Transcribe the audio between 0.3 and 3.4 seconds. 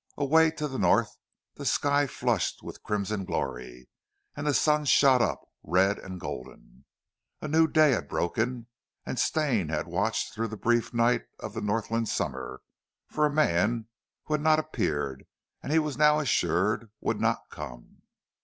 to the north the sky flushed with crimson